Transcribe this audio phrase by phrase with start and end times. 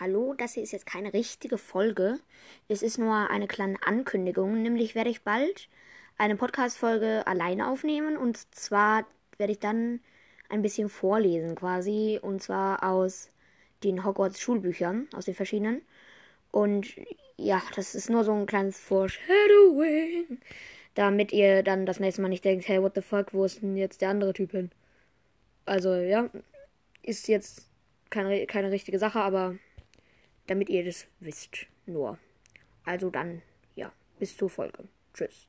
[0.00, 2.18] hallo, das hier ist jetzt keine richtige Folge.
[2.68, 4.62] Es ist nur eine kleine Ankündigung.
[4.62, 5.68] Nämlich werde ich bald
[6.18, 8.16] eine Podcast-Folge alleine aufnehmen.
[8.16, 9.06] Und zwar
[9.38, 10.00] werde ich dann
[10.48, 12.18] ein bisschen vorlesen quasi.
[12.20, 13.30] Und zwar aus
[13.84, 15.82] den Hogwarts-Schulbüchern, aus den verschiedenen.
[16.50, 16.94] Und
[17.36, 20.38] ja, das ist nur so ein kleines Foreshadowing.
[20.94, 23.76] Damit ihr dann das nächste Mal nicht denkt, hey, what the fuck, wo ist denn
[23.76, 24.70] jetzt der andere Typ hin?
[25.66, 26.30] Also, ja,
[27.02, 27.66] ist jetzt
[28.08, 29.56] keine, keine richtige Sache, aber
[30.46, 31.66] damit ihr das wisst.
[31.86, 32.18] Nur.
[32.84, 33.42] Also dann,
[33.74, 34.88] ja, bis zur Folge.
[35.14, 35.48] Tschüss.